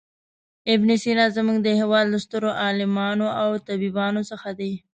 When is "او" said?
3.41-3.49